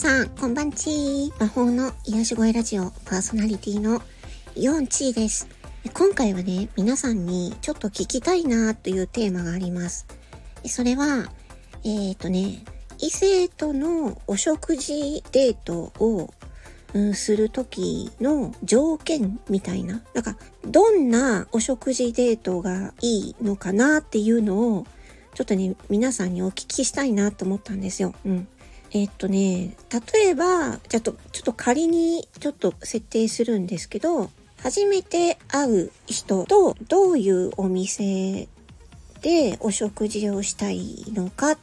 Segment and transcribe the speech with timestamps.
[0.00, 4.00] さん、こんばんち魔法の癒し声ラジオパーソナリティの
[4.56, 5.46] ヨンチーです。
[5.92, 10.06] 今回はね、皆さんにちょっと聞きたいなというテーマがあります。
[10.64, 11.30] それは、
[11.84, 12.64] えっ、ー、とね、
[12.98, 16.32] 異性とのお食事デートを、
[16.94, 20.00] うん、する時の条件みたいな。
[20.14, 24.86] なんか、どんなお食事デートがいいのかなっていうのを、
[25.34, 28.14] ちょっとね、皆さんにお聞きしたいなと思ったんですよ。
[28.24, 28.48] うん。
[28.92, 29.76] えっとね、
[30.14, 34.30] 例えば、じゃと、ちょっと仮にちょっと設定するんですけど、
[34.62, 38.48] 初めて会う人とどういうお店
[39.22, 41.58] でお食事をしたいのかっ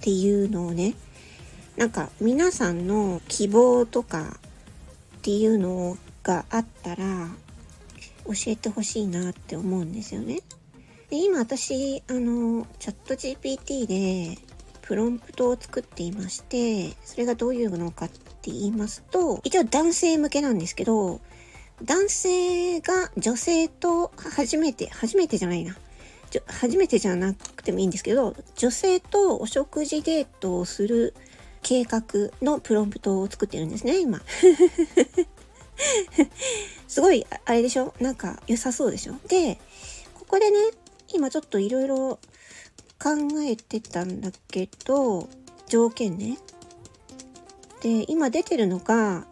[0.00, 0.94] ていうのをね、
[1.76, 4.38] なんか皆さんの希望とか
[5.16, 7.28] っていうのがあったら
[8.26, 10.40] 教えてほしいなって思うんですよね。
[11.08, 14.38] で今私、あの、チャット GPT で
[14.88, 21.20] プロンプトを作っていまして、それがどういうのかって言いますと、一応男性向けなんですけど、
[21.84, 25.76] 男性が女性と初めて、初めてじゃないな。
[26.46, 31.12] 初めてじゃなくてもいいんですけど、女性とお食事デートをする
[31.62, 32.02] 計画
[32.40, 34.22] のプロンプトを作ってるんですね、今。
[36.88, 37.92] すごい、あれでしょ？
[38.00, 39.16] なんか良さそうでしょ？
[39.28, 39.58] で、
[40.14, 40.58] ここでね、
[41.12, 42.18] 今ちょっといろいろ
[43.00, 43.10] 考
[43.42, 45.28] えてたんだけど、
[45.68, 46.38] 条件ね。
[47.82, 49.24] で、今出てるのが、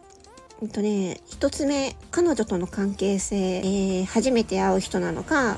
[0.61, 5.57] えっとね、一つ目、彼女との関係性、えー、初めて会う人なのか、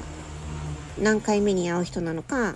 [0.99, 2.55] 何回目に会う人なのか、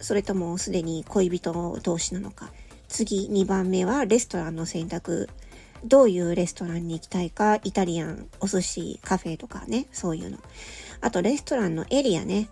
[0.00, 2.50] それともすでに恋人同士なのか。
[2.88, 5.28] 次、2番目はレストランの選択。
[5.84, 10.38] どういうレストランに行きたいか、イタリアン、お寿司、カフェとかね、そういうの。
[11.00, 12.48] あと、レストランのエリアね。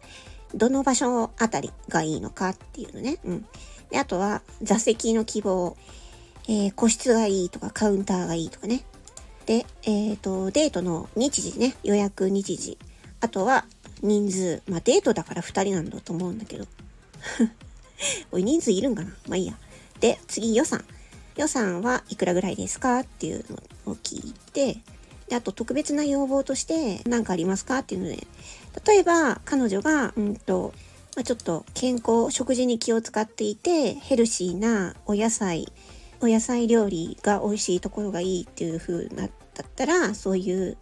[0.55, 3.19] どの場所あたりがいいのかっていうのね。
[3.25, 3.47] うん。
[3.91, 5.77] で、あとは座席の希望、
[6.49, 8.85] えー、個室がいいとかカウンターがいいとかね。
[9.47, 12.79] で、えっ、ー、と、デートの日時ね、予約日時。
[13.21, 13.65] あとは
[14.03, 14.63] 人数。
[14.69, 16.67] まあデートだから2人なんだと思うんだけど。
[18.31, 19.11] おい、人数いるんかな？
[19.29, 19.57] まあいいや。
[20.01, 20.85] で、次予算。
[21.37, 23.01] 予算はいくらぐらいですか？
[23.01, 24.79] っていうのを聞いて、
[25.29, 28.27] で、あと特別な要望として何かありますかっていうので、
[28.87, 30.73] 例えば彼女が、うんと、
[31.17, 35.73] まあ、ちょっと健康、食事に気を使っていて、ヘルシーなお野菜、
[36.21, 40.77] お野菜料理が美味しいところがいいっていう風なだったら、そういう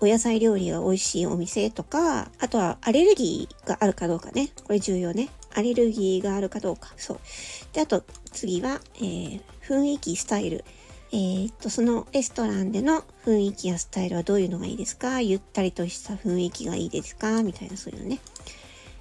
[0.00, 4.50] お野菜料理が美味しいお店とか、あとはアレルギーがあるかどうかね。
[4.64, 5.28] これ重要ね。
[5.54, 6.92] アレルギーがあるかどうか。
[6.96, 7.20] そう。
[7.72, 8.02] で、あと
[8.32, 10.64] 次は、えー、雰囲気、スタイル。
[11.12, 15.20] えー、っと、そのレストランでの雰囲気やスタイルはどういうのがいいですか？
[15.20, 17.42] ゆったりとした雰囲気がいいですか？
[17.42, 18.18] みたいなそういうのね。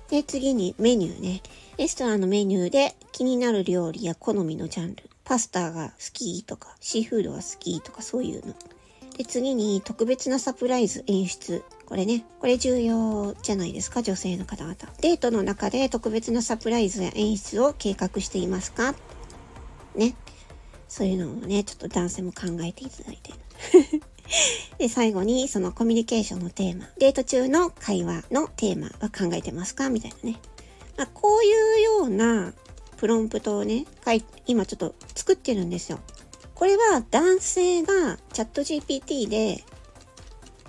[0.10, 1.42] で、次にメニューね。
[1.78, 5.10] レストランのメニューで気になる料理や好みのジャンル。
[5.24, 8.54] パスタが好きとか、シーフードが好きとかそういうの。
[9.18, 11.64] で、次に特別なサプライズ演出。
[11.88, 14.76] これね、これ重要じゃないですか、女性の方々。
[15.02, 18.94] デートの中で特別なサプライズや演出を計画していますか？
[19.96, 20.16] ね。
[20.96, 23.34] そういうのをね、ちょっと男性も考えていただいて。
[24.80, 29.90] で、最後に、そのコミュニケーションのテーマ、デート中の会話のテーマは考えてますか？
[29.90, 30.40] みたいなね。
[30.96, 32.54] まあ、こういうような
[32.96, 36.00] プロンプトをね、書い今ちょっと作ってるんですよ。
[36.54, 39.66] これは男性がチャット GPT で、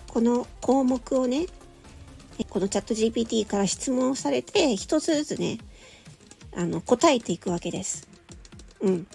[0.08, 1.46] この項目をね、
[2.50, 5.58] このチャット GPT から質問されて、一つずつね、
[6.52, 8.08] あの、答えていくわけです。
[8.80, 9.06] うん。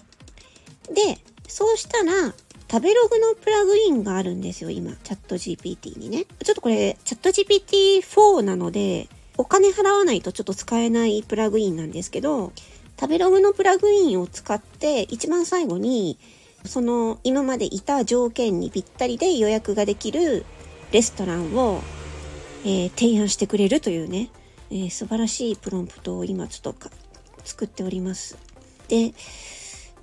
[0.88, 2.34] で、そうしたら、
[2.70, 4.92] 食べログのプラグインがあるんですよ、今。
[5.04, 6.24] チャット GPT にね。
[6.42, 12.52] ちょっとこれ、チャット GPT4 なので、お金払わないとちょっと使えないプラグインなんですけど、
[12.98, 16.18] 食べログのプラグインを使って、一番最後に、
[16.64, 20.44] その今までいた条件にぴったりで予約ができる
[20.92, 21.82] レストランを、
[22.64, 24.30] えー、提案してくれるというね、
[24.70, 26.90] えー、素晴らしいプロンプトを今ちょっと
[27.44, 28.38] 作っております。
[28.88, 29.12] で、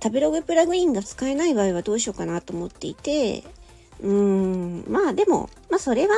[0.02, 3.44] 食べログプラグインが使えない場合はどうしようかなと思っていて、
[4.02, 6.16] うーん、まあでも、まあそれは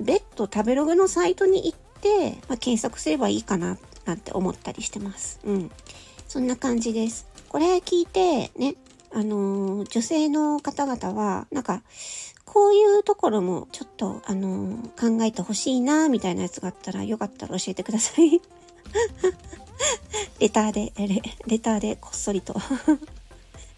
[0.00, 5.40] 別途食べログのサイトに行って、まあ、検索すればいいかななんて思ったりしてます。
[5.44, 5.70] うん。
[6.28, 7.26] そんな感じです。
[7.48, 8.76] これ聞いて、ね、
[9.12, 11.82] あのー、女性の方々は、なんか、
[12.44, 18.40] こういうところもちょっと、あのー、考えてほしいな、みたいなやつがあったら、よかったら教えてください。
[20.40, 22.54] レターで、レレターでこっそりと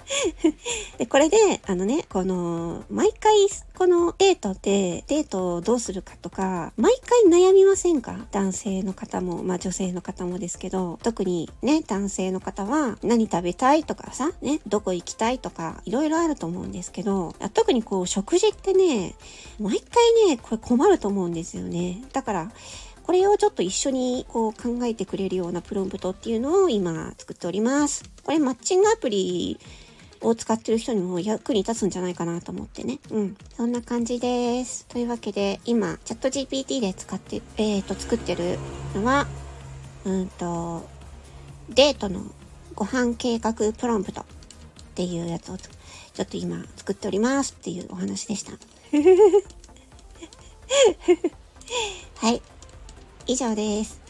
[0.98, 3.34] で、これで、あのね、この、毎回、
[3.76, 8.26] このデートで、デートをどうするかとか、毎回悩みませんか？
[8.30, 19.14] 男性の方も、まあ女性の方もですけど、特にね、男性の方は、何食べたいとかさ、ね、どこ行きたいとか、いろいろあると思うんですけど、特にこう、食事ってね、
[19.58, 22.02] 毎回ね、これ困ると思うんですよね。
[22.12, 22.52] だから、
[23.02, 28.02] これをちょっと一緒にこう考えてくれるようなプロンプトっていうのを今作っております。
[28.24, 29.60] これマッチングアプリ
[30.20, 32.98] を使ってる人にも役に立つんじゃないかなと思ってね。
[33.10, 33.36] うん。
[33.56, 34.86] そんな感じです。
[34.86, 38.58] というわけで、今、チャット GPT で使って、えっ、ー、と、作ってる
[38.94, 39.26] のは、
[40.04, 40.88] うんと、
[41.68, 42.22] デートの
[42.74, 44.24] ご飯計画プロンプトっ
[44.94, 48.52] ていうやつをちょっと今作っておりますっていうお話でした。
[52.26, 52.40] はい。
[53.26, 54.05] 以上です。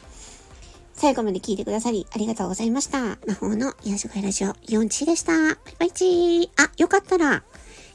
[0.96, 3.18] 最後まで聞いてくださりありがとうございました。
[3.26, 5.32] 魔法の癒し声ラジオ4チでした。
[5.32, 6.48] バイバイチー。
[6.56, 7.42] あ、よかったら、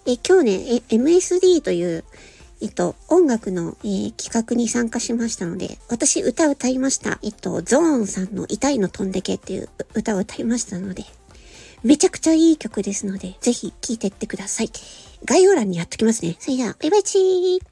[0.06, 2.03] え、今日ね、え、MSD という、
[2.62, 7.18] えっと、音楽の、えー、企画に参加しましたので、私歌歌いました。
[7.24, 11.03] えっと、ゾーンさんの痛いの飛んでけっていう歌を歌いましたので、
[11.83, 14.69] めちゃくちゃいい曲ですので、ぜひ聴いてってください。
[15.25, 16.36] 概要欄にやっときますね。
[16.39, 17.70] それでは、バイバイチー